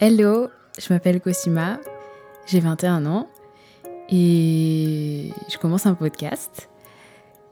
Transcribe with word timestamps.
Hello, 0.00 0.48
je 0.76 0.92
m'appelle 0.92 1.20
Cosima, 1.20 1.78
j'ai 2.46 2.58
21 2.58 3.06
ans 3.06 3.28
et 4.10 5.30
je 5.48 5.56
commence 5.56 5.86
un 5.86 5.94
podcast. 5.94 6.68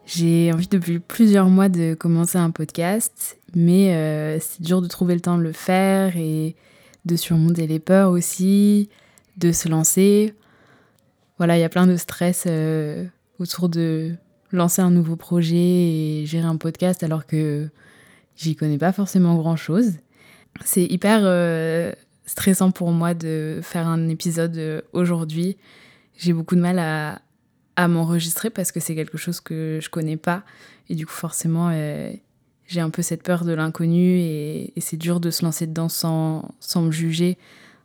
J'ai 0.06 0.50
envie 0.52 0.66
depuis 0.66 0.98
plusieurs 0.98 1.46
mois 1.46 1.68
de 1.68 1.94
commencer 1.94 2.38
un 2.38 2.50
podcast, 2.50 3.38
mais 3.54 3.94
euh, 3.94 4.40
c'est 4.40 4.60
dur 4.60 4.82
de 4.82 4.88
trouver 4.88 5.14
le 5.14 5.20
temps 5.20 5.38
de 5.38 5.42
le 5.44 5.52
faire 5.52 6.16
et 6.16 6.56
de 7.04 7.14
surmonter 7.14 7.68
les 7.68 7.78
peurs 7.78 8.10
aussi, 8.10 8.88
de 9.36 9.52
se 9.52 9.68
lancer. 9.68 10.34
Voilà, 11.38 11.56
il 11.56 11.60
y 11.60 11.64
a 11.64 11.68
plein 11.68 11.86
de 11.86 11.96
stress 11.96 12.44
euh, 12.48 13.04
autour 13.38 13.68
de 13.68 14.16
lancer 14.50 14.82
un 14.82 14.90
nouveau 14.90 15.14
projet 15.14 15.56
et 15.56 16.26
gérer 16.26 16.46
un 16.46 16.56
podcast 16.56 17.04
alors 17.04 17.24
que 17.24 17.68
j'y 18.34 18.56
connais 18.56 18.78
pas 18.78 18.92
forcément 18.92 19.36
grand 19.36 19.56
chose. 19.56 19.92
C'est 20.64 20.84
hyper 20.84 21.20
euh, 21.22 21.92
stressant 22.32 22.70
pour 22.70 22.92
moi 22.92 23.12
de 23.12 23.60
faire 23.62 23.86
un 23.86 24.08
épisode 24.08 24.56
euh, 24.56 24.80
aujourd'hui. 24.94 25.58
J'ai 26.16 26.32
beaucoup 26.32 26.56
de 26.56 26.62
mal 26.62 26.78
à, 26.78 27.20
à 27.76 27.88
m'enregistrer 27.88 28.48
parce 28.48 28.72
que 28.72 28.80
c'est 28.80 28.94
quelque 28.94 29.18
chose 29.18 29.40
que 29.40 29.80
je 29.82 29.90
connais 29.90 30.16
pas. 30.16 30.42
Et 30.88 30.94
du 30.94 31.04
coup, 31.04 31.12
forcément, 31.12 31.68
euh, 31.70 32.10
j'ai 32.66 32.80
un 32.80 32.88
peu 32.88 33.02
cette 33.02 33.22
peur 33.22 33.44
de 33.44 33.52
l'inconnu 33.52 34.16
et, 34.16 34.72
c'est 34.78 34.96
dur 34.96 35.20
de 35.20 35.30
se 35.30 35.44
lancer 35.44 35.66
dedans 35.66 35.90
sans, 35.90 36.54
sans 36.58 36.80
me 36.80 36.90
juger, 36.90 37.36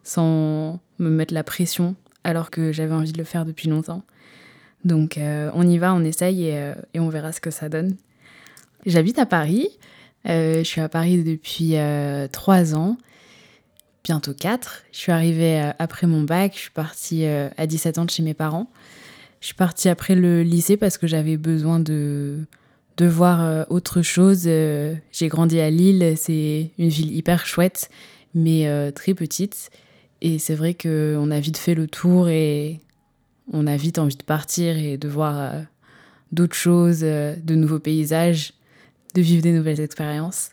sans 0.04 0.80
me 0.98 1.10
mettre 1.10 1.34
la 1.34 1.44
pression, 1.44 1.98
alors 2.24 2.50
que 2.50 2.72
j'avais 2.72 2.94
envie 2.94 3.12
de 3.12 3.18
le 3.18 3.26
faire 3.26 3.44
depuis 3.44 3.68
longtemps. 3.68 4.04
Donc, 4.86 5.18
euh, 5.18 5.52
on 5.56 5.68
y 5.68 5.78
va, 5.78 5.94
on 5.94 6.06
essaye 6.06 6.46
et, 6.46 6.72
et, 6.94 7.02
on 7.02 7.10
verra 7.10 7.34
ce 7.34 7.42
que 7.42 7.52
ça 7.52 7.68
donne. 7.68 7.98
J'habite 8.86 9.20
à 9.20 9.26
Paris. 9.26 9.68
Je 10.24 10.64
suis 10.64 10.80
à 10.80 10.88
Paris 10.88 11.22
depuis 11.24 11.76
trois 12.32 12.76
ans 12.76 12.98
bientôt 14.08 14.34
4. 14.34 14.86
Je 14.94 14.98
suis 14.98 15.12
arrivée 15.12 15.60
euh, 15.60 15.72
après 15.80 16.08
mon 16.08 16.22
bac, 16.22 16.54
je 16.56 16.60
suis 16.62 16.72
partie 16.72 17.26
euh, 17.26 17.50
à 17.58 17.68
17 17.68 17.98
ans 17.98 18.06
de 18.06 18.10
chez 18.10 18.24
mes 18.24 18.34
parents. 18.34 18.70
Je 19.42 19.48
suis 19.48 19.56
partie 19.56 19.90
après 19.90 20.16
le 20.16 20.44
lycée 20.44 20.78
parce 20.78 20.98
que 20.98 21.08
j'avais 21.08 21.36
besoin 21.36 21.82
de, 21.82 22.38
de 22.96 23.06
voir 23.06 23.44
euh, 23.44 23.64
autre 23.70 24.02
chose. 24.02 24.44
J'ai 24.44 25.28
grandi 25.28 25.60
à 25.60 25.70
Lille, 25.70 26.14
c'est 26.16 26.72
une 26.80 26.88
ville 26.88 27.14
hyper 27.14 27.46
chouette, 27.46 27.90
mais 28.34 28.92
très 28.94 29.14
petite. 29.14 29.72
Et 30.22 30.40
c'est 30.40 30.56
vrai 30.56 30.74
qu'on 30.74 31.30
a 31.30 31.40
vite 31.42 31.58
fait 31.58 31.76
le 31.76 31.88
tour 31.88 32.30
et 32.30 32.80
on 33.52 33.68
a 33.68 33.76
vite 33.76 34.00
envie 34.00 34.16
de 34.16 34.24
partir 34.24 34.78
et 34.78 34.98
de 34.98 35.08
voir 35.08 35.54
d'autres 36.32 36.56
choses, 36.56 37.02
de 37.02 37.56
nouveaux 37.56 37.80
paysages, 37.80 38.54
de 39.14 39.22
vivre 39.22 39.44
des 39.44 39.52
nouvelles 39.52 39.82
expériences. 39.82 40.52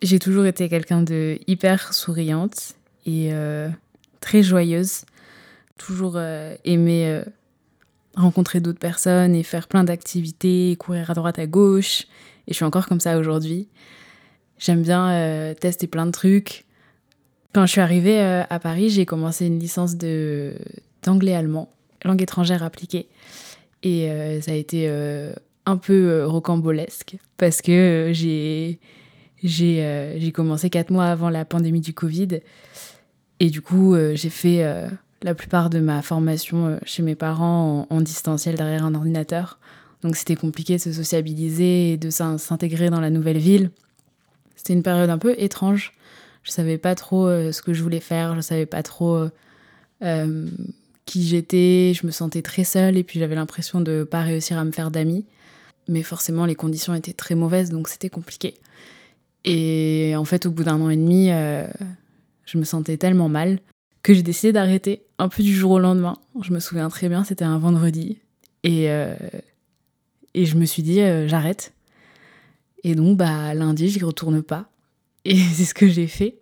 J'ai 0.00 0.20
toujours 0.20 0.46
été 0.46 0.68
quelqu'un 0.68 1.02
de 1.02 1.38
hyper 1.48 1.92
souriante 1.92 2.74
et 3.04 3.30
euh, 3.32 3.68
très 4.20 4.42
joyeuse. 4.44 5.04
Toujours 5.76 6.14
euh, 6.16 6.54
aimé 6.64 7.06
euh, 7.06 7.24
rencontrer 8.14 8.60
d'autres 8.60 8.78
personnes 8.78 9.34
et 9.34 9.42
faire 9.42 9.66
plein 9.66 9.82
d'activités, 9.82 10.76
courir 10.78 11.10
à 11.10 11.14
droite 11.14 11.40
à 11.40 11.46
gauche. 11.46 12.02
Et 12.46 12.52
je 12.52 12.54
suis 12.54 12.64
encore 12.64 12.86
comme 12.86 13.00
ça 13.00 13.18
aujourd'hui. 13.18 13.68
J'aime 14.58 14.82
bien 14.82 15.54
tester 15.60 15.86
plein 15.86 16.06
de 16.06 16.10
trucs. 16.10 16.64
Quand 17.52 17.64
je 17.66 17.72
suis 17.72 17.80
arrivée 17.80 18.20
à 18.20 18.58
Paris, 18.58 18.90
j'ai 18.90 19.06
commencé 19.06 19.46
une 19.46 19.60
licence 19.60 19.96
de 19.96 20.54
d'anglais-allemand, 21.04 21.70
langue 22.04 22.22
étrangère 22.22 22.64
appliquée. 22.64 23.06
Et 23.84 24.08
ça 24.42 24.50
a 24.50 24.54
été 24.54 24.88
un 25.66 25.76
peu 25.76 26.24
rocambolesque 26.24 27.18
parce 27.36 27.62
que 27.62 28.10
j'ai 28.12 28.80
j'ai 29.42 29.84
euh, 29.84 30.30
commencé 30.32 30.70
quatre 30.70 30.90
mois 30.90 31.06
avant 31.06 31.30
la 31.30 31.44
pandémie 31.44 31.80
du 31.80 31.92
Covid. 31.92 32.40
Et 33.40 33.50
du 33.50 33.60
coup, 33.60 33.94
euh, 33.94 34.14
j'ai 34.14 34.30
fait 34.30 34.64
euh, 34.64 34.88
la 35.22 35.34
plupart 35.34 35.70
de 35.70 35.78
ma 35.78 36.02
formation 36.02 36.78
chez 36.84 37.02
mes 37.02 37.14
parents 37.14 37.86
en, 37.90 37.96
en, 37.96 38.00
distanciel 38.00 38.56
derrière 38.56 38.84
un 38.84 38.94
ordinateur. 38.94 39.58
Donc 40.02 40.16
c'était 40.16 40.36
compliqué 40.36 40.76
de 40.76 40.80
se 40.80 40.92
sociabiliser 40.92 41.92
et 41.92 41.96
de 41.96 42.10
s'intégrer 42.10 42.90
dans 42.90 43.00
la 43.00 43.10
nouvelle 43.10 43.38
ville. 43.38 43.70
C'était 44.56 44.72
une 44.72 44.82
période 44.82 45.10
un 45.10 45.18
peu 45.18 45.34
étrange. 45.38 45.92
Je 46.42 46.50
savais 46.50 46.78
pas 46.78 46.94
trop 46.94 47.26
ce 47.28 47.62
que 47.62 47.74
je 47.74 47.82
voulais 47.82 48.00
faire, 48.00 48.36
je 48.36 48.40
savais 48.40 48.64
pas 48.64 48.82
trop 48.84 49.28
qui 51.04 51.26
j'étais, 51.26 51.94
je 51.94 52.06
me 52.06 52.12
sentais 52.12 52.42
très 52.42 52.62
seule 52.62 52.96
et 52.96 53.02
puis 53.02 53.18
j'avais 53.18 53.34
l'impression 53.34 53.80
de 53.80 54.04
pas 54.04 54.20
réussir 54.20 54.56
à 54.56 54.64
me 54.64 54.70
faire 54.70 54.92
d'amis. 54.92 55.26
Mais 55.88 56.02
forcément, 56.02 56.46
les 56.46 56.54
conditions 56.54 56.94
étaient 56.94 57.12
très 57.12 57.34
mauvaises, 57.34 57.70
donc 57.70 57.88
c'était 57.88 58.10
compliqué. 58.10 58.54
Et 59.44 60.14
en 60.16 60.24
fait, 60.24 60.46
au 60.46 60.50
bout 60.50 60.64
d'un 60.64 60.80
an 60.80 60.90
et 60.90 60.96
demi, 60.96 61.30
euh, 61.30 61.66
je 62.44 62.58
me 62.58 62.64
sentais 62.64 62.96
tellement 62.96 63.28
mal 63.28 63.60
que 64.02 64.14
j'ai 64.14 64.22
décidé 64.22 64.52
d'arrêter 64.52 65.02
un 65.18 65.28
peu 65.28 65.42
du 65.42 65.54
jour 65.54 65.72
au 65.72 65.78
lendemain. 65.78 66.18
Je 66.40 66.52
me 66.52 66.60
souviens 66.60 66.88
très 66.88 67.08
bien, 67.08 67.24
c'était 67.24 67.44
un 67.44 67.58
vendredi. 67.58 68.18
Et, 68.62 68.90
euh, 68.90 69.14
et 70.34 70.44
je 70.44 70.56
me 70.56 70.64
suis 70.64 70.82
dit, 70.82 71.00
euh, 71.00 71.28
j'arrête. 71.28 71.72
Et 72.84 72.94
donc, 72.94 73.16
bah, 73.16 73.54
lundi, 73.54 73.88
j'y 73.88 74.02
retourne 74.04 74.42
pas. 74.42 74.70
Et 75.24 75.36
c'est 75.54 75.64
ce 75.64 75.74
que 75.74 75.88
j'ai 75.88 76.06
fait. 76.06 76.38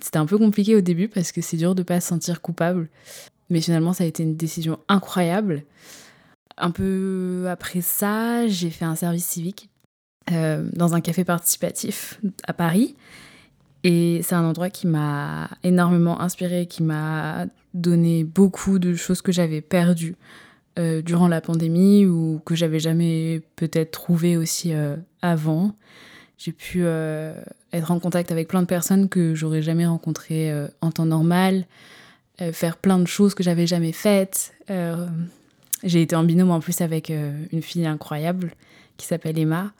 C'était 0.00 0.18
un 0.18 0.26
peu 0.26 0.38
compliqué 0.38 0.74
au 0.74 0.80
début 0.80 1.08
parce 1.08 1.30
que 1.30 1.40
c'est 1.40 1.56
dur 1.56 1.74
de 1.74 1.82
pas 1.82 2.00
se 2.00 2.08
sentir 2.08 2.40
coupable. 2.40 2.88
Mais 3.50 3.60
finalement, 3.60 3.92
ça 3.92 4.04
a 4.04 4.06
été 4.06 4.22
une 4.22 4.36
décision 4.36 4.78
incroyable. 4.88 5.64
Un 6.56 6.70
peu 6.70 7.46
après 7.48 7.80
ça, 7.80 8.46
j'ai 8.48 8.70
fait 8.70 8.84
un 8.84 8.96
service 8.96 9.26
civique 9.26 9.68
euh, 10.32 10.64
dans 10.72 10.94
un 10.94 11.02
café 11.02 11.22
participatif 11.22 12.18
à 12.46 12.54
Paris. 12.54 12.96
Et 13.82 14.22
c'est 14.22 14.34
un 14.34 14.44
endroit 14.44 14.70
qui 14.70 14.86
m'a 14.86 15.50
énormément 15.62 16.18
inspiré, 16.18 16.64
qui 16.64 16.82
m'a 16.82 17.44
donné 17.74 18.24
beaucoup 18.24 18.78
de 18.78 18.94
choses 18.94 19.20
que 19.20 19.32
j'avais 19.32 19.60
perdues 19.60 20.16
euh, 20.78 21.02
durant 21.02 21.28
la 21.28 21.42
pandémie 21.42 22.06
ou 22.06 22.40
que 22.46 22.54
j'avais 22.54 22.80
jamais 22.80 23.42
peut-être 23.56 23.90
trouvé 23.90 24.38
aussi 24.38 24.72
euh, 24.72 24.96
avant. 25.20 25.74
J'ai 26.38 26.52
pu 26.52 26.84
être 26.84 27.90
en 27.90 27.98
contact 28.00 28.32
avec 28.32 28.48
plein 28.48 28.62
de 28.62 28.66
personnes 28.66 29.10
que 29.10 29.34
j'aurais 29.34 29.62
jamais 29.62 29.86
rencontrées 29.86 30.52
en 30.80 30.90
temps 30.90 31.06
normal, 31.06 31.64
faire 32.52 32.76
plein 32.76 32.98
de 32.98 33.06
choses 33.06 33.34
que 33.34 33.44
j'avais 33.44 33.68
jamais 33.68 33.92
faites. 33.92 34.52
J'ai 35.84 36.02
été 36.02 36.16
en 36.16 36.24
binôme 36.24 36.50
en 36.50 36.58
plus 36.58 36.80
avec 36.80 37.08
une 37.08 37.62
fille 37.62 37.86
incroyable 37.86 38.50
qui 38.96 39.06
s'appelle 39.06 39.38
Emma 39.38 39.72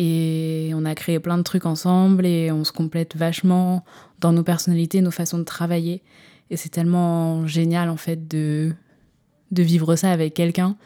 et 0.00 0.70
on 0.76 0.84
a 0.84 0.94
créé 0.94 1.18
plein 1.18 1.36
de 1.38 1.42
trucs 1.42 1.66
ensemble 1.66 2.24
et 2.24 2.52
on 2.52 2.62
se 2.62 2.70
complète 2.70 3.16
vachement 3.16 3.84
dans 4.20 4.32
nos 4.32 4.44
personnalités, 4.44 5.00
nos 5.00 5.10
façons 5.10 5.38
de 5.38 5.42
travailler. 5.42 6.02
Et 6.50 6.56
c'est 6.56 6.68
tellement 6.68 7.48
génial 7.48 7.88
en 7.88 7.96
fait 7.96 8.28
de, 8.28 8.72
de 9.50 9.62
vivre 9.64 9.96
ça 9.96 10.12
avec 10.12 10.34
quelqu'un, 10.34 10.76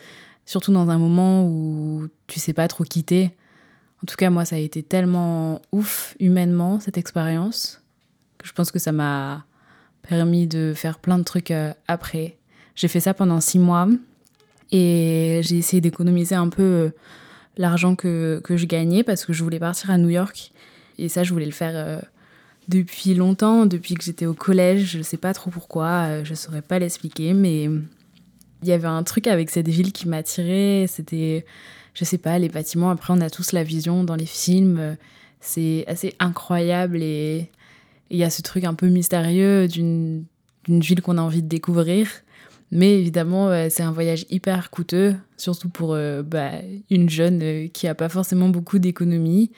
surtout 0.46 0.72
dans 0.72 0.88
un 0.88 0.96
moment 0.96 1.46
où 1.46 2.08
tu 2.26 2.40
sais 2.40 2.54
pas 2.54 2.66
trop 2.68 2.84
quitter. 2.84 3.32
En 4.02 4.06
tout 4.06 4.16
cas, 4.16 4.30
moi, 4.30 4.46
ça 4.46 4.56
a 4.56 4.60
été 4.60 4.82
tellement 4.82 5.60
ouf 5.72 6.16
humainement 6.18 6.80
cette 6.80 6.96
expérience 6.96 7.82
que 8.38 8.48
je 8.48 8.54
pense 8.54 8.70
que 8.70 8.78
ça 8.78 8.92
m'a 8.92 9.44
permis 10.08 10.46
de 10.46 10.72
faire 10.74 10.98
plein 10.98 11.18
de 11.18 11.22
trucs 11.22 11.50
euh, 11.50 11.74
après. 11.86 12.38
J'ai 12.74 12.88
fait 12.88 13.00
ça 13.00 13.12
pendant 13.12 13.42
six 13.42 13.58
mois 13.58 13.88
et 14.70 15.42
j'ai 15.44 15.58
essayé 15.58 15.82
d'économiser 15.82 16.34
un 16.34 16.48
peu. 16.48 16.92
L'argent 17.56 17.94
que, 17.94 18.40
que 18.42 18.56
je 18.56 18.66
gagnais 18.66 19.02
parce 19.02 19.24
que 19.24 19.32
je 19.32 19.42
voulais 19.42 19.58
partir 19.58 19.90
à 19.90 19.98
New 19.98 20.08
York. 20.08 20.52
Et 20.98 21.08
ça, 21.08 21.22
je 21.22 21.32
voulais 21.32 21.46
le 21.46 21.52
faire 21.52 21.72
euh, 21.74 22.00
depuis 22.68 23.14
longtemps, 23.14 23.66
depuis 23.66 23.94
que 23.94 24.04
j'étais 24.04 24.26
au 24.26 24.34
collège. 24.34 24.92
Je 24.92 24.98
ne 24.98 25.02
sais 25.02 25.16
pas 25.16 25.34
trop 25.34 25.50
pourquoi, 25.50 26.06
euh, 26.08 26.24
je 26.24 26.30
ne 26.30 26.36
saurais 26.36 26.62
pas 26.62 26.78
l'expliquer, 26.78 27.34
mais 27.34 27.64
il 27.64 28.68
y 28.68 28.72
avait 28.72 28.88
un 28.88 29.02
truc 29.02 29.26
avec 29.26 29.50
cette 29.50 29.68
ville 29.68 29.92
qui 29.92 30.08
m'attirait. 30.08 30.86
C'était, 30.88 31.44
je 31.94 32.04
sais 32.04 32.18
pas, 32.18 32.38
les 32.38 32.48
bâtiments. 32.48 32.90
Après, 32.90 33.12
on 33.12 33.20
a 33.20 33.30
tous 33.30 33.52
la 33.52 33.64
vision 33.64 34.04
dans 34.04 34.16
les 34.16 34.26
films. 34.26 34.96
C'est 35.40 35.84
assez 35.88 36.14
incroyable 36.20 37.02
et 37.02 37.50
il 38.10 38.18
y 38.18 38.24
a 38.24 38.30
ce 38.30 38.42
truc 38.42 38.64
un 38.64 38.74
peu 38.74 38.86
mystérieux 38.88 39.66
d'une 39.66 40.24
ville 40.68 41.02
qu'on 41.02 41.18
a 41.18 41.22
envie 41.22 41.42
de 41.42 41.48
découvrir. 41.48 42.08
Mais 42.74 42.98
évidemment, 42.98 43.68
c'est 43.68 43.82
un 43.82 43.92
voyage 43.92 44.24
hyper 44.30 44.70
coûteux, 44.70 45.14
surtout 45.36 45.68
pour 45.68 45.92
euh, 45.92 46.22
bah, 46.22 46.52
une 46.88 47.10
jeune 47.10 47.42
euh, 47.42 47.68
qui 47.68 47.84
n'a 47.84 47.94
pas 47.94 48.08
forcément 48.08 48.48
beaucoup 48.48 48.78
d'économies. 48.78 49.50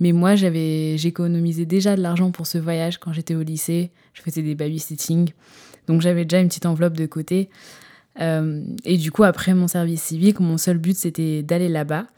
Mais 0.00 0.10
moi, 0.10 0.34
j'avais, 0.34 0.98
j'économisais 0.98 1.64
déjà 1.64 1.94
de 1.94 2.02
l'argent 2.02 2.32
pour 2.32 2.48
ce 2.48 2.58
voyage 2.58 2.98
quand 2.98 3.12
j'étais 3.12 3.36
au 3.36 3.42
lycée. 3.42 3.92
Je 4.14 4.22
faisais 4.22 4.42
des 4.42 4.56
babysitting. 4.56 5.30
Donc 5.86 6.00
j'avais 6.00 6.24
déjà 6.24 6.40
une 6.40 6.48
petite 6.48 6.66
enveloppe 6.66 6.94
de 6.94 7.06
côté. 7.06 7.48
Euh, 8.20 8.64
et 8.84 8.96
du 8.96 9.12
coup, 9.12 9.22
après 9.22 9.54
mon 9.54 9.68
service 9.68 10.02
civique, 10.02 10.40
mon 10.40 10.58
seul 10.58 10.78
but, 10.78 10.96
c'était 10.96 11.44
d'aller 11.44 11.68
là-bas. 11.68 12.08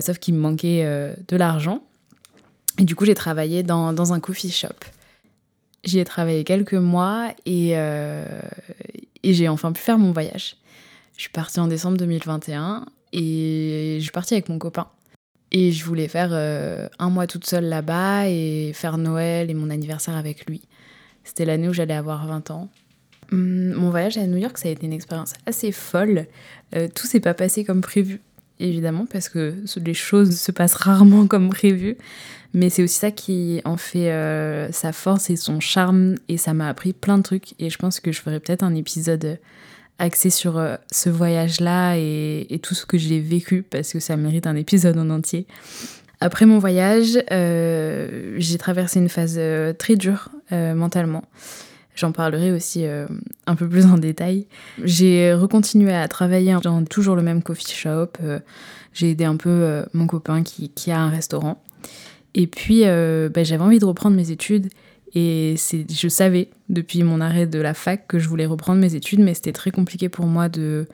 Sauf 0.00 0.18
qu'il 0.18 0.32
me 0.32 0.40
manquait 0.40 0.82
de 1.28 1.36
l'argent. 1.36 1.82
Et 2.78 2.84
du 2.84 2.94
coup, 2.94 3.04
j'ai 3.04 3.14
travaillé 3.14 3.62
dans, 3.62 3.92
dans 3.92 4.14
un 4.14 4.20
coffee 4.20 4.50
shop. 4.50 4.68
J'y 5.84 5.98
ai 5.98 6.04
travaillé 6.04 6.42
quelques 6.42 6.74
mois 6.74 7.32
et, 7.46 7.74
et 9.22 9.34
j'ai 9.34 9.48
enfin 9.48 9.72
pu 9.72 9.80
faire 9.80 9.98
mon 9.98 10.12
voyage. 10.12 10.56
Je 11.16 11.22
suis 11.22 11.30
partie 11.30 11.60
en 11.60 11.66
décembre 11.66 11.96
2021 11.96 12.86
et 13.12 13.96
je 13.98 14.02
suis 14.02 14.12
partie 14.12 14.34
avec 14.34 14.48
mon 14.48 14.58
copain. 14.58 14.88
Et 15.50 15.72
je 15.72 15.84
voulais 15.84 16.08
faire 16.08 16.30
euh, 16.32 16.88
un 16.98 17.10
mois 17.10 17.26
toute 17.26 17.46
seule 17.46 17.64
là-bas 17.64 18.28
et 18.28 18.72
faire 18.74 18.98
Noël 18.98 19.50
et 19.50 19.54
mon 19.54 19.70
anniversaire 19.70 20.16
avec 20.16 20.46
lui. 20.46 20.62
C'était 21.24 21.44
l'année 21.44 21.68
où 21.68 21.72
j'allais 21.72 21.94
avoir 21.94 22.26
20 22.26 22.50
ans. 22.50 22.70
Hum, 23.32 23.72
mon 23.72 23.90
voyage 23.90 24.16
à 24.18 24.26
New 24.26 24.36
York, 24.36 24.58
ça 24.58 24.68
a 24.68 24.72
été 24.72 24.86
une 24.86 24.92
expérience 24.92 25.32
assez 25.46 25.72
folle. 25.72 26.26
Euh, 26.74 26.88
tout 26.94 27.06
s'est 27.06 27.20
pas 27.20 27.34
passé 27.34 27.64
comme 27.64 27.80
prévu, 27.80 28.20
évidemment, 28.60 29.06
parce 29.10 29.28
que 29.28 29.54
les 29.84 29.94
choses 29.94 30.38
se 30.38 30.52
passent 30.52 30.74
rarement 30.74 31.26
comme 31.26 31.50
prévu. 31.50 31.96
Mais 32.54 32.70
c'est 32.70 32.82
aussi 32.82 32.98
ça 32.98 33.10
qui 33.10 33.60
en 33.64 33.76
fait 33.76 34.10
euh, 34.10 34.72
sa 34.72 34.92
force 34.92 35.30
et 35.30 35.36
son 35.36 35.60
charme. 35.60 36.14
Et 36.28 36.36
ça 36.38 36.54
m'a 36.54 36.68
appris 36.68 36.92
plein 36.92 37.18
de 37.18 37.22
trucs. 37.22 37.54
Et 37.58 37.70
je 37.70 37.78
pense 37.78 38.00
que 38.00 38.12
je 38.12 38.20
ferai 38.20 38.40
peut-être 38.40 38.62
un 38.62 38.74
épisode 38.74 39.38
axé 39.98 40.30
sur 40.30 40.58
euh, 40.58 40.76
ce 40.90 41.10
voyage-là 41.10 41.96
et, 41.96 42.46
et, 42.50 42.58
tout 42.58 42.74
ce 42.74 42.86
que 42.86 42.96
j'ai 42.98 43.20
vécu, 43.20 43.62
parce 43.62 43.92
que 43.92 44.00
ça 44.00 44.16
mérite 44.16 44.46
un 44.46 44.56
épisode 44.56 44.96
en 44.96 45.10
entier. 45.10 45.46
Après 46.20 46.46
mon 46.46 46.58
voyage, 46.58 47.18
euh, 47.30 48.34
j'ai 48.38 48.58
traversé 48.58 48.98
une 48.98 49.08
phase 49.08 49.40
très 49.78 49.96
dure 49.96 50.30
mentalement. 50.50 51.24
J'en 51.98 52.12
parlerai 52.12 52.52
aussi 52.52 52.84
un 53.46 53.54
peu 53.56 53.68
plus 53.68 53.86
en 53.86 53.98
détail. 53.98 54.46
J'ai 54.84 55.34
recontinué 55.34 55.92
à 55.92 56.06
travailler 56.06 56.54
dans 56.62 56.84
toujours 56.84 57.16
le 57.16 57.22
même 57.22 57.42
coffee 57.42 57.74
shop. 57.74 58.12
j'ai 58.92 59.10
aidé 59.10 59.24
un 59.24 59.36
peu 59.36 59.82
mon 59.94 60.06
copain 60.06 60.44
qui, 60.44 60.90
a 60.92 61.00
un 61.00 61.10
restaurant. 61.10 61.60
Et 62.34 62.46
puis, 62.46 62.82
bah, 62.84 63.42
j'avais 63.42 63.64
envie 63.64 63.80
de 63.80 63.84
reprendre 63.84 64.14
mes 64.14 64.30
études. 64.30 64.68
Et 65.14 65.56
je 65.56 66.08
savais 66.08 66.50
depuis 66.68 67.02
mon 67.02 67.20
arrêt 67.20 67.46
de 67.46 67.58
la 67.58 67.74
fac 67.74 68.06
que 68.06 68.20
je 68.20 68.28
voulais 68.28 68.46
reprendre 68.46 68.80
mes 68.80 68.94
études, 68.94 69.20
mais 69.20 69.34
c'était 69.34 69.52
très 69.52 69.72
compliqué 69.72 70.08
pour 70.08 70.26
moi 70.26 70.48
de, 70.48 70.86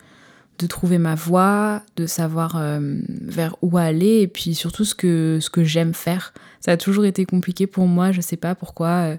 de 0.59 0.67
trouver 0.67 0.97
ma 0.97 1.15
voie, 1.15 1.81
de 1.97 2.05
savoir 2.05 2.55
euh, 2.55 2.79
vers 3.09 3.55
où 3.61 3.77
aller 3.77 4.21
et 4.21 4.27
puis 4.27 4.55
surtout 4.55 4.85
ce 4.85 4.95
que, 4.95 5.39
ce 5.41 5.49
que 5.49 5.63
j'aime 5.63 5.93
faire. 5.93 6.33
Ça 6.61 6.71
a 6.71 6.77
toujours 6.77 7.05
été 7.05 7.25
compliqué 7.25 7.67
pour 7.67 7.87
moi, 7.87 8.11
je 8.11 8.21
sais 8.21 8.37
pas 8.37 8.55
pourquoi, 8.55 8.87
euh, 8.87 9.17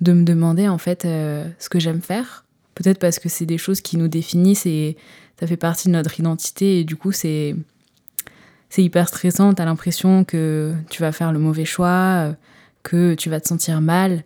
de 0.00 0.12
me 0.12 0.24
demander 0.24 0.68
en 0.68 0.78
fait 0.78 1.04
euh, 1.04 1.46
ce 1.58 1.68
que 1.68 1.78
j'aime 1.78 2.00
faire. 2.00 2.44
Peut-être 2.74 2.98
parce 2.98 3.18
que 3.18 3.28
c'est 3.28 3.46
des 3.46 3.58
choses 3.58 3.80
qui 3.80 3.96
nous 3.96 4.08
définissent 4.08 4.66
et 4.66 4.96
ça 5.40 5.46
fait 5.46 5.56
partie 5.56 5.88
de 5.88 5.92
notre 5.92 6.18
identité 6.18 6.80
et 6.80 6.84
du 6.84 6.96
coup 6.96 7.12
c'est 7.12 7.56
c'est 8.70 8.82
hyper 8.82 9.08
stressant, 9.08 9.54
t'as 9.54 9.64
l'impression 9.64 10.24
que 10.24 10.74
tu 10.90 11.00
vas 11.00 11.10
faire 11.10 11.32
le 11.32 11.38
mauvais 11.38 11.64
choix, 11.64 12.34
que 12.82 13.14
tu 13.14 13.30
vas 13.30 13.40
te 13.40 13.48
sentir 13.48 13.80
mal. 13.80 14.24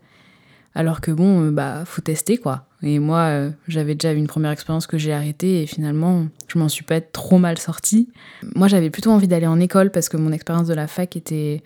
Alors 0.75 1.01
que 1.01 1.11
bon, 1.11 1.51
bah 1.53 1.85
faut 1.85 2.03
tester 2.03 2.39
quoi. 2.39 2.67
Et 2.83 2.99
moi, 2.99 3.19
euh, 3.19 3.51
j'avais 3.69 3.95
déjà 3.95 4.13
eu 4.13 4.17
une 4.17 4.27
première 4.27 4.51
expérience 4.51 4.87
que 4.87 4.99
j'ai 4.99 5.13
arrêtée 5.13 5.63
et 5.63 5.67
finalement, 5.67 6.27
je 6.49 6.59
m'en 6.59 6.69
suis 6.69 6.85
pas 6.85 7.01
trop 7.01 7.39
mal 7.39 7.59
sortie. 7.59 8.09
Moi, 8.57 8.67
j'avais 8.67 8.91
plutôt 8.91 9.11
envie 9.11 9.29
d'aller 9.29 9.47
en 9.47 9.61
école 9.61 9.91
parce 9.91 10.09
que 10.09 10.17
mon 10.17 10.33
expérience 10.33 10.67
de 10.67 10.75
la 10.75 10.89
fac 10.89 11.17
était, 11.17 11.63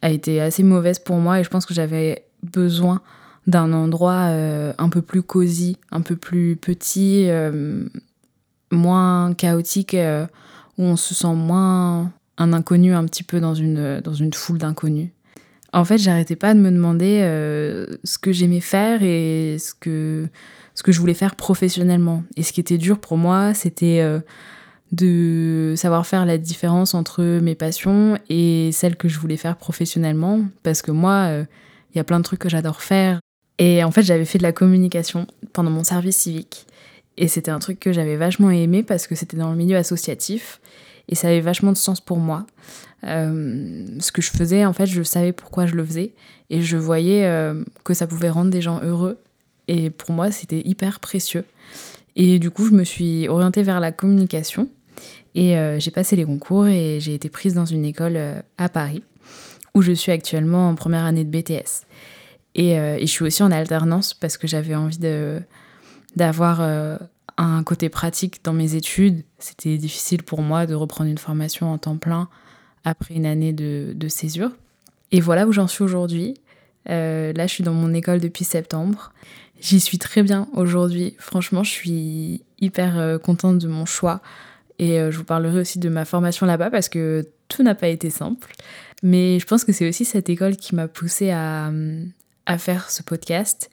a 0.00 0.10
été 0.10 0.40
assez 0.40 0.62
mauvaise 0.62 0.98
pour 0.98 1.16
moi 1.16 1.40
et 1.40 1.44
je 1.44 1.50
pense 1.50 1.66
que 1.66 1.74
j'avais 1.74 2.24
besoin 2.42 3.00
d'un 3.46 3.72
endroit 3.72 4.28
euh, 4.30 4.72
un 4.78 4.88
peu 4.88 5.02
plus 5.02 5.22
cosy, 5.22 5.78
un 5.90 6.00
peu 6.00 6.16
plus 6.16 6.56
petit, 6.56 7.28
euh, 7.28 7.84
moins 8.70 9.34
chaotique, 9.34 9.96
où 10.78 10.82
on 10.82 10.96
se 10.96 11.14
sent 11.14 11.34
moins 11.34 12.12
un 12.38 12.52
inconnu 12.52 12.94
un 12.94 13.04
petit 13.04 13.24
peu 13.24 13.40
dans 13.40 13.54
une, 13.54 14.00
dans 14.00 14.14
une 14.14 14.32
foule 14.32 14.58
d'inconnus 14.58 15.10
en 15.72 15.84
fait, 15.84 15.98
j'arrêtais 15.98 16.36
pas 16.36 16.54
de 16.54 16.60
me 16.60 16.70
demander 16.70 17.20
euh, 17.22 17.86
ce 18.04 18.18
que 18.18 18.32
j'aimais 18.32 18.60
faire 18.60 19.02
et 19.02 19.56
ce 19.58 19.72
que, 19.74 20.28
ce 20.74 20.82
que 20.82 20.92
je 20.92 21.00
voulais 21.00 21.14
faire 21.14 21.34
professionnellement. 21.34 22.22
Et 22.36 22.42
ce 22.42 22.52
qui 22.52 22.60
était 22.60 22.78
dur 22.78 22.98
pour 22.98 23.16
moi, 23.16 23.54
c'était 23.54 24.00
euh, 24.00 24.20
de 24.92 25.72
savoir 25.76 26.06
faire 26.06 26.26
la 26.26 26.36
différence 26.36 26.94
entre 26.94 27.22
mes 27.22 27.54
passions 27.54 28.18
et 28.28 28.70
celles 28.72 28.96
que 28.96 29.08
je 29.08 29.18
voulais 29.18 29.38
faire 29.38 29.56
professionnellement. 29.56 30.40
Parce 30.62 30.82
que 30.82 30.90
moi, 30.90 31.28
euh, 31.28 31.44
il 31.94 31.98
y 31.98 32.00
a 32.00 32.04
plein 32.04 32.18
de 32.18 32.24
trucs 32.24 32.40
que 32.40 32.48
j'adore 32.48 32.82
faire. 32.82 33.20
Et 33.58 33.84
en 33.84 33.90
fait, 33.90 34.02
j'avais 34.02 34.24
fait 34.24 34.38
de 34.38 34.42
la 34.42 34.52
communication 34.52 35.26
pendant 35.52 35.70
mon 35.70 35.84
service 35.84 36.16
civique. 36.16 36.66
Et 37.18 37.28
c'était 37.28 37.50
un 37.50 37.58
truc 37.58 37.78
que 37.78 37.92
j'avais 37.92 38.16
vachement 38.16 38.50
aimé 38.50 38.82
parce 38.82 39.06
que 39.06 39.14
c'était 39.14 39.36
dans 39.36 39.50
le 39.50 39.56
milieu 39.56 39.76
associatif. 39.76 40.60
Et 41.08 41.14
ça 41.14 41.28
avait 41.28 41.40
vachement 41.40 41.72
de 41.72 41.76
sens 41.76 42.00
pour 42.00 42.18
moi. 42.18 42.46
Euh, 43.04 43.86
ce 43.98 44.12
que 44.12 44.22
je 44.22 44.30
faisais, 44.30 44.64
en 44.64 44.72
fait, 44.72 44.86
je 44.86 45.02
savais 45.02 45.32
pourquoi 45.32 45.66
je 45.66 45.74
le 45.74 45.84
faisais 45.84 46.12
et 46.50 46.62
je 46.62 46.76
voyais 46.76 47.26
euh, 47.26 47.62
que 47.84 47.94
ça 47.94 48.06
pouvait 48.06 48.30
rendre 48.30 48.50
des 48.50 48.62
gens 48.62 48.80
heureux. 48.82 49.18
Et 49.68 49.90
pour 49.90 50.12
moi, 50.12 50.30
c'était 50.30 50.62
hyper 50.64 51.00
précieux. 51.00 51.44
Et 52.16 52.38
du 52.38 52.50
coup, 52.50 52.66
je 52.66 52.72
me 52.72 52.84
suis 52.84 53.28
orientée 53.28 53.62
vers 53.62 53.80
la 53.80 53.90
communication 53.90 54.68
et 55.34 55.56
euh, 55.56 55.78
j'ai 55.80 55.90
passé 55.90 56.14
les 56.14 56.24
concours 56.24 56.66
et 56.66 56.98
j'ai 57.00 57.14
été 57.14 57.28
prise 57.28 57.54
dans 57.54 57.64
une 57.64 57.84
école 57.84 58.18
à 58.58 58.68
Paris 58.68 59.02
où 59.74 59.82
je 59.82 59.92
suis 59.92 60.12
actuellement 60.12 60.68
en 60.68 60.74
première 60.74 61.04
année 61.04 61.24
de 61.24 61.30
BTS. 61.30 61.86
Et, 62.54 62.72
et 62.72 63.00
je 63.00 63.06
suis 63.06 63.24
aussi 63.24 63.42
en 63.42 63.50
alternance 63.50 64.12
parce 64.12 64.36
que 64.36 64.46
j'avais 64.46 64.74
envie 64.74 64.98
de 64.98 65.40
d'avoir 66.14 66.60
un 67.38 67.62
côté 67.62 67.88
pratique 67.88 68.44
dans 68.44 68.52
mes 68.52 68.74
études. 68.74 69.22
C'était 69.38 69.78
difficile 69.78 70.22
pour 70.22 70.42
moi 70.42 70.66
de 70.66 70.74
reprendre 70.74 71.10
une 71.10 71.18
formation 71.18 71.72
en 71.72 71.78
temps 71.78 71.96
plein 71.96 72.28
après 72.84 73.14
une 73.14 73.26
année 73.26 73.52
de, 73.52 74.08
césure. 74.08 74.50
Et 75.10 75.20
voilà 75.20 75.46
où 75.46 75.52
j'en 75.52 75.68
suis 75.68 75.84
aujourd'hui. 75.84 76.34
Euh, 76.88 77.32
là, 77.34 77.46
je 77.46 77.54
suis 77.54 77.64
dans 77.64 77.74
mon 77.74 77.94
école 77.94 78.20
depuis 78.20 78.44
septembre. 78.44 79.12
J'y 79.60 79.78
suis 79.78 79.98
très 79.98 80.22
bien 80.22 80.48
aujourd'hui. 80.54 81.14
Franchement, 81.18 81.62
je 81.62 81.70
suis 81.70 82.42
hyper 82.60 82.98
euh, 82.98 83.18
contente 83.18 83.58
de 83.58 83.68
mon 83.68 83.86
choix. 83.86 84.20
Et 84.78 84.98
euh, 84.98 85.10
je 85.12 85.18
vous 85.18 85.24
parlerai 85.24 85.60
aussi 85.60 85.78
de 85.78 85.88
ma 85.88 86.04
formation 86.04 86.46
là-bas 86.46 86.70
parce 86.70 86.88
que 86.88 87.28
tout 87.48 87.62
n'a 87.62 87.74
pas 87.74 87.88
été 87.88 88.10
simple. 88.10 88.52
Mais 89.02 89.38
je 89.38 89.46
pense 89.46 89.64
que 89.64 89.72
c'est 89.72 89.88
aussi 89.88 90.04
cette 90.04 90.28
école 90.28 90.56
qui 90.56 90.74
m'a 90.74 90.88
poussée 90.88 91.30
à, 91.30 91.72
à 92.46 92.58
faire 92.58 92.90
ce 92.90 93.02
podcast. 93.02 93.70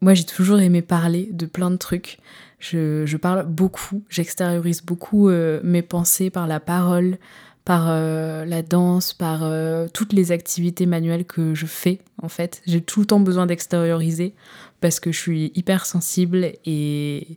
Moi, 0.00 0.14
j'ai 0.14 0.24
toujours 0.24 0.60
aimé 0.60 0.82
parler 0.82 1.28
de 1.32 1.46
plein 1.46 1.70
de 1.70 1.76
trucs. 1.76 2.18
Je, 2.60 3.04
je 3.06 3.16
parle 3.16 3.46
beaucoup, 3.46 4.02
j'extériorise 4.08 4.82
beaucoup 4.82 5.30
mes 5.30 5.82
pensées 5.82 6.30
par 6.30 6.46
la 6.46 6.60
parole, 6.60 7.18
par 7.68 7.88
euh, 7.90 8.46
la 8.46 8.62
danse, 8.62 9.12
par 9.12 9.40
euh, 9.42 9.88
toutes 9.92 10.14
les 10.14 10.32
activités 10.32 10.86
manuelles 10.86 11.26
que 11.26 11.54
je 11.54 11.66
fais 11.66 11.98
en 12.22 12.30
fait. 12.30 12.62
J'ai 12.66 12.80
tout 12.80 13.00
le 13.00 13.04
temps 13.04 13.20
besoin 13.20 13.44
d'extérioriser 13.44 14.32
parce 14.80 15.00
que 15.00 15.12
je 15.12 15.18
suis 15.18 15.52
hyper 15.54 15.84
sensible 15.84 16.52
et, 16.64 17.36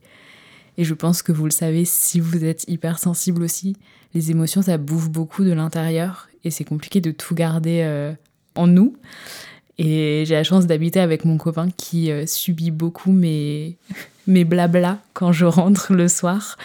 et 0.77 0.83
je 0.83 0.93
pense 0.93 1.21
que 1.21 1.31
vous 1.31 1.45
le 1.45 1.51
savez 1.51 1.85
si 1.85 2.19
vous 2.19 2.43
êtes 2.43 2.65
hyper 2.67 2.99
sensible 2.99 3.43
aussi. 3.43 3.75
Les 4.13 4.31
émotions 4.31 4.61
ça 4.61 4.77
bouffe 4.77 5.09
beaucoup 5.09 5.43
de 5.43 5.51
l'intérieur 5.51 6.27
et 6.43 6.51
c'est 6.51 6.63
compliqué 6.63 7.01
de 7.01 7.11
tout 7.11 7.35
garder 7.35 7.81
euh, 7.83 8.13
en 8.55 8.67
nous. 8.67 8.95
Et 9.77 10.23
j'ai 10.25 10.35
la 10.35 10.43
chance 10.43 10.67
d'habiter 10.67 10.99
avec 10.99 11.25
mon 11.25 11.37
copain 11.37 11.69
qui 11.75 12.11
subit 12.27 12.69
beaucoup 12.69 13.11
mes, 13.11 13.77
mes 14.27 14.43
blablas 14.43 14.99
quand 15.13 15.31
je 15.31 15.45
rentre 15.45 15.93
le 15.93 16.07
soir. 16.07 16.57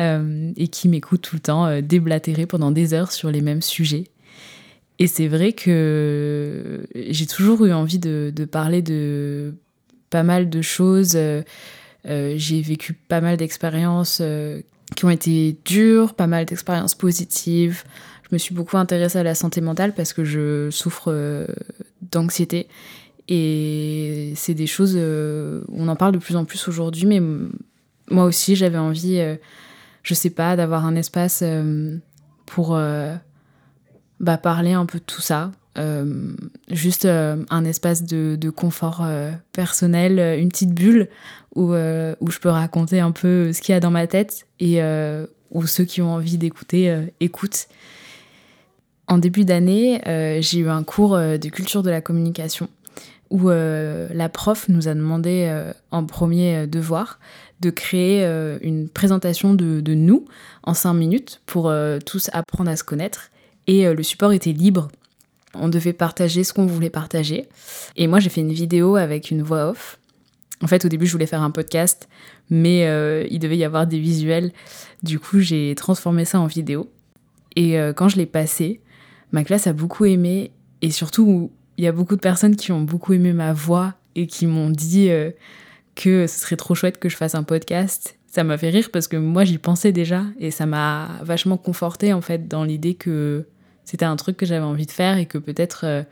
Euh, 0.00 0.52
et 0.56 0.68
qui 0.68 0.88
m'écoute 0.88 1.20
tout 1.20 1.34
le 1.34 1.40
temps 1.40 1.66
euh, 1.66 1.80
déblatérer 1.80 2.46
pendant 2.46 2.70
des 2.70 2.94
heures 2.94 3.10
sur 3.10 3.30
les 3.30 3.42
mêmes 3.42 3.60
sujets. 3.60 4.04
Et 5.00 5.08
c'est 5.08 5.26
vrai 5.26 5.52
que 5.52 6.86
j'ai 6.94 7.26
toujours 7.26 7.66
eu 7.66 7.72
envie 7.72 7.98
de, 7.98 8.32
parler 8.50 8.82
de 8.82 9.52
pas 10.08 10.22
mal 10.22 10.48
de 10.48 10.62
choses. 10.62 11.18
Euh, 12.06 12.34
j'ai 12.36 12.62
vécu 12.62 12.94
pas 12.94 13.20
mal 13.20 13.36
d'expériences 13.36 14.22
qui 14.96 15.04
ont 15.04 15.10
été 15.10 15.56
dures, 15.64 16.14
pas 16.14 16.26
mal 16.26 16.44
d'expériences 16.46 16.94
positives. 16.94 17.84
Je 18.28 18.34
me 18.34 18.38
suis 18.38 18.54
beaucoup 18.54 18.76
intéressée 18.76 19.18
à 19.18 19.22
la 19.22 19.34
santé 19.34 19.60
mentale 19.60 19.94
parce 19.94 20.12
que 20.12 20.24
je 20.24 20.70
souffre 20.70 21.46
d'anxiété. 22.02 22.68
Et 23.28 24.32
c'est 24.34 24.54
des 24.54 24.66
choses, 24.66 24.96
on 24.96 25.88
en 25.88 25.96
parle 25.96 26.12
de 26.12 26.18
plus 26.18 26.36
en 26.36 26.44
plus 26.44 26.66
aujourd'hui, 26.68 27.06
mais 27.06 27.20
moi 28.10 28.24
aussi 28.24 28.56
j'avais 28.56 28.78
envie 28.78 29.20
je 30.02 30.14
sais 30.14 30.30
pas, 30.30 30.56
d'avoir 30.56 30.86
un 30.86 30.96
espace 30.96 31.40
euh, 31.42 31.96
pour 32.46 32.74
euh, 32.74 33.14
bah, 34.18 34.38
parler 34.38 34.72
un 34.72 34.86
peu 34.86 34.98
de 34.98 35.04
tout 35.04 35.20
ça. 35.20 35.52
Euh, 35.80 36.34
juste 36.70 37.06
un 37.06 37.64
espace 37.64 38.04
de, 38.04 38.36
de 38.36 38.50
confort 38.50 39.04
personnel, 39.52 40.18
une 40.38 40.48
petite 40.48 40.74
bulle 40.74 41.08
où, 41.54 41.72
où 41.72 42.30
je 42.30 42.38
peux 42.38 42.48
raconter 42.48 43.00
un 43.00 43.12
peu 43.12 43.52
ce 43.52 43.60
qu'il 43.60 43.72
y 43.72 43.76
a 43.76 43.80
dans 43.80 43.90
ma 43.90 44.06
tête 44.06 44.46
et 44.60 44.80
où 45.50 45.66
ceux 45.66 45.84
qui 45.84 46.02
ont 46.02 46.14
envie 46.14 46.38
d'écouter 46.38 46.94
écoutent. 47.20 47.66
En 49.08 49.18
début 49.18 49.44
d'année, 49.44 50.00
j'ai 50.40 50.58
eu 50.58 50.68
un 50.68 50.84
cours 50.84 51.16
de 51.16 51.48
culture 51.48 51.82
de 51.82 51.90
la 51.90 52.00
communication 52.00 52.68
où 53.30 53.48
la 53.48 54.28
prof 54.28 54.68
nous 54.68 54.86
a 54.86 54.94
demandé 54.94 55.52
en 55.90 56.04
premier 56.04 56.66
devoir 56.66 57.18
de 57.60 57.70
créer 57.70 58.24
euh, 58.24 58.58
une 58.62 58.88
présentation 58.88 59.54
de, 59.54 59.94
nous 59.94 60.24
en 60.62 60.74
cinq 60.74 60.94
minutes 60.94 61.40
pour 61.46 61.68
euh, 61.68 61.98
tous 62.04 62.30
apprendre 62.32 62.70
à 62.70 62.76
se 62.76 62.84
connaître. 62.84 63.30
Et 63.66 63.86
euh, 63.86 63.94
le 63.94 64.02
support 64.02 64.32
était 64.32 64.52
libre. 64.52 64.88
On 65.54 65.68
devait 65.68 65.92
partager 65.92 66.44
ce 66.44 66.52
qu'on 66.52 66.66
voulait 66.66 66.90
partager. 66.90 67.48
Et 67.96 68.06
moi, 68.06 68.20
j'ai 68.20 68.30
fait 68.30 68.40
une 68.40 68.52
vidéo 68.52 68.96
avec 68.96 69.30
une 69.30 69.42
voix 69.42 69.70
off. 69.70 69.98
En 70.62 70.66
fait, 70.66 70.84
au 70.84 70.88
début, 70.88 71.06
je 71.06 71.12
voulais 71.12 71.26
faire 71.26 71.42
un 71.42 71.50
podcast, 71.50 72.08
mais 72.50 72.82
il 73.30 73.38
devait 73.38 73.56
y 73.56 73.64
avoir 73.64 73.86
des 73.86 73.98
visuels. 73.98 74.52
Du 75.02 75.18
coup, 75.18 75.40
j'ai 75.40 75.74
transformé 75.74 76.24
ça 76.24 76.38
en 76.38 76.46
vidéo. 76.46 76.90
Et 77.56 77.76
quand 77.96 78.08
je 78.08 78.16
l'ai 78.16 78.26
passé, 78.26 78.80
ma 79.32 79.42
classe 79.42 79.66
a 79.66 79.72
beaucoup 79.72 80.04
aimé. 80.04 80.52
Et 80.82 80.90
surtout, 80.90 81.50
il 81.80 81.84
y 81.84 81.86
a 81.86 81.92
beaucoup 81.92 82.14
de 82.14 82.20
personnes 82.20 82.56
qui 82.56 82.72
ont 82.72 82.82
beaucoup 82.82 83.14
aimé 83.14 83.32
ma 83.32 83.54
voix 83.54 83.94
et 84.14 84.26
qui 84.26 84.46
m'ont 84.46 84.68
dit 84.68 85.08
euh, 85.08 85.30
que 85.94 86.26
ce 86.26 86.38
serait 86.38 86.56
trop 86.56 86.74
chouette 86.74 86.98
que 86.98 87.08
je 87.08 87.16
fasse 87.16 87.34
un 87.34 87.42
podcast. 87.42 88.18
Ça 88.26 88.44
m'a 88.44 88.58
fait 88.58 88.68
rire 88.68 88.90
parce 88.92 89.08
que 89.08 89.16
moi 89.16 89.44
j'y 89.44 89.56
pensais 89.56 89.90
déjà 89.90 90.24
et 90.38 90.50
ça 90.50 90.66
m'a 90.66 91.08
vachement 91.22 91.56
conforté 91.56 92.12
en 92.12 92.20
fait 92.20 92.48
dans 92.48 92.64
l'idée 92.64 92.94
que 92.94 93.46
c'était 93.90 94.04
un 94.04 94.14
truc 94.14 94.36
que 94.36 94.46
j'avais 94.46 94.64
envie 94.64 94.86
de 94.86 94.92
faire 94.92 95.16
et 95.16 95.26
que 95.26 95.36
peut-être 95.36 95.80
euh, 95.84 96.04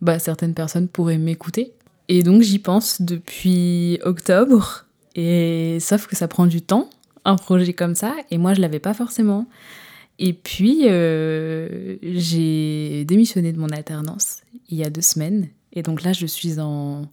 bah, 0.00 0.18
certaines 0.18 0.54
personnes 0.54 0.88
pourraient 0.88 1.18
m'écouter. 1.18 1.72
Et 2.08 2.22
donc 2.22 2.40
j'y 2.40 2.58
pense 2.58 3.02
depuis 3.02 3.98
octobre 4.04 4.86
et 5.14 5.76
sauf 5.80 6.06
que 6.06 6.16
ça 6.16 6.28
prend 6.28 6.46
du 6.46 6.62
temps 6.62 6.88
un 7.26 7.36
projet 7.36 7.74
comme 7.74 7.94
ça 7.94 8.14
et 8.30 8.38
moi 8.38 8.54
je 8.54 8.62
l'avais 8.62 8.78
pas 8.78 8.94
forcément. 8.94 9.46
Et 10.18 10.32
puis, 10.32 10.82
euh, 10.84 11.96
j'ai 12.02 13.04
démissionné 13.04 13.52
de 13.52 13.58
mon 13.58 13.68
alternance 13.68 14.42
il 14.70 14.78
y 14.78 14.84
a 14.84 14.88
deux 14.90 15.02
semaines. 15.02 15.48
Et 15.74 15.82
donc 15.82 16.02
là, 16.02 16.14
je 16.14 16.24
suis 16.24 16.58
en, 16.58 17.08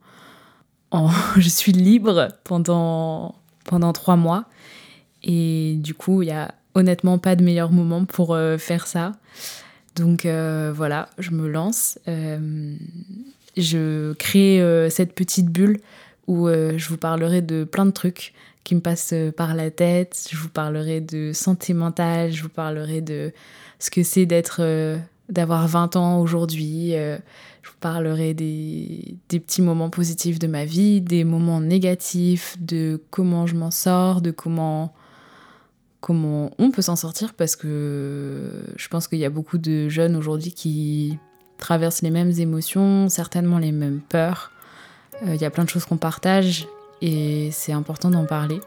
je 1.36 1.50
suis 1.50 1.74
libre 1.74 2.30
pendant, 2.46 3.36
pendant 3.66 3.92
trois 3.92 4.16
mois. 4.16 4.46
Et 5.24 5.76
du 5.80 5.94
coup, 5.94 6.22
il 6.22 6.28
n'y 6.28 6.32
a 6.32 6.54
honnêtement 6.76 7.18
pas 7.18 7.36
de 7.36 7.44
meilleur 7.44 7.72
moment 7.72 8.06
pour 8.06 8.34
euh, 8.34 8.58
faire 8.58 8.88
ça. 8.88 9.14
Donc 10.02 10.26
euh, 10.26 10.74
voilà, 10.76 11.10
je 11.18 11.32
me 11.32 11.48
lance. 11.48 12.00
je 13.58 14.14
crée 14.14 14.90
cette 14.90 15.14
petite 15.14 15.48
bulle 15.48 15.80
où 16.28 16.48
je 16.50 16.88
vous 16.90 16.98
parlerai 16.98 17.42
de 17.42 17.64
plein 17.64 17.86
de 17.86 17.92
trucs 17.92 18.34
qui 18.64 18.76
me 18.76 18.82
passent 18.82 19.14
par 19.38 19.56
la 19.56 19.72
tête. 19.72 20.28
Je 20.32 20.38
vous 20.38 20.50
parlerai 20.50 21.02
de 21.02 21.32
santé 21.34 21.74
mentale, 21.74 22.32
je 22.32 22.44
vous 22.44 22.50
parlerai 22.50 23.02
de 23.02 23.32
ce 23.82 23.90
que 23.90 24.04
c'est 24.04 24.26
d'être, 24.26 24.58
euh, 24.60 24.98
d'avoir 25.30 25.68
20 25.68 25.96
ans 25.96 26.22
aujourd'hui. 26.22 26.96
Euh, 26.96 27.18
je 27.64 27.70
vous 27.70 27.78
parlerai 27.80 28.34
des, 28.34 29.16
des, 29.30 29.40
petits 29.40 29.62
moments 29.62 29.90
positifs 29.90 30.40
de 30.40 30.48
ma 30.48 30.66
vie, 30.66 31.02
des 31.02 31.24
moments 31.24 31.62
négatifs, 31.62 32.56
de 32.60 33.02
comment 33.10 33.48
je 33.48 33.56
m'en 33.56 33.72
sors, 33.72 34.22
de 34.22 34.32
comment, 34.32 34.94
comment 36.02 36.52
on 36.58 36.72
peut 36.72 36.82
s'en 36.82 36.96
sortir 36.96 37.34
parce 37.34 37.56
que 37.56 38.64
je 38.76 38.88
pense 38.90 39.08
qu'il 39.08 39.20
y 39.20 39.26
a 39.26 39.30
beaucoup 39.30 39.60
de 39.60 39.88
jeunes 39.88 40.16
aujourd'hui 40.16 40.52
qui 40.52 41.18
traversent 41.58 42.02
les 42.02 42.10
mêmes 42.10 42.32
émotions, 42.38 43.08
certainement 43.08 43.60
les 43.60 43.72
mêmes 43.72 44.02
peurs. 44.02 44.52
Euh, 45.24 45.36
il 45.36 45.42
y 45.42 45.46
a 45.46 45.52
plein 45.52 45.64
de 45.64 45.70
choses 45.70 45.86
qu'on 45.86 45.98
partage 45.98 46.68
et 47.02 47.50
c'est 47.52 47.72
important 47.72 48.10
d'en 48.10 48.26
parler. 48.26 48.60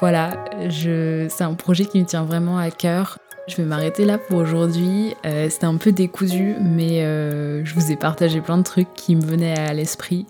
Voilà, 0.00 0.46
c'est 0.70 1.42
un 1.42 1.52
projet 1.52 1.84
qui 1.84 2.00
me 2.00 2.06
tient 2.06 2.24
vraiment 2.24 2.56
à 2.56 2.70
cœur. 2.70 3.18
Je 3.50 3.56
vais 3.56 3.64
m'arrêter 3.64 4.04
là 4.04 4.16
pour 4.16 4.38
aujourd'hui. 4.38 5.14
Euh, 5.26 5.48
c'était 5.50 5.66
un 5.66 5.76
peu 5.76 5.90
décousu, 5.90 6.54
mais 6.60 7.02
euh, 7.02 7.64
je 7.64 7.74
vous 7.74 7.90
ai 7.90 7.96
partagé 7.96 8.40
plein 8.40 8.56
de 8.58 8.62
trucs 8.62 8.92
qui 8.94 9.16
me 9.16 9.22
venaient 9.22 9.58
à 9.58 9.74
l'esprit. 9.74 10.24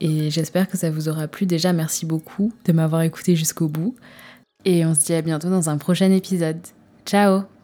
Et 0.00 0.30
j'espère 0.30 0.68
que 0.68 0.76
ça 0.76 0.88
vous 0.88 1.08
aura 1.08 1.26
plu. 1.26 1.46
Déjà, 1.46 1.72
merci 1.72 2.06
beaucoup 2.06 2.52
de 2.64 2.72
m'avoir 2.72 3.02
écouté 3.02 3.34
jusqu'au 3.34 3.66
bout. 3.66 3.96
Et 4.64 4.86
on 4.86 4.94
se 4.94 5.00
dit 5.00 5.14
à 5.14 5.22
bientôt 5.22 5.50
dans 5.50 5.68
un 5.68 5.78
prochain 5.78 6.12
épisode. 6.12 6.60
Ciao 7.04 7.57